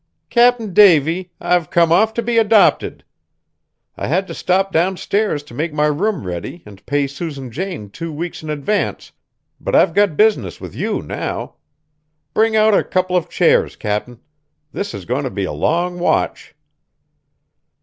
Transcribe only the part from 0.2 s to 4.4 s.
"Cap'n Davy, I've come off to be adopted! I had to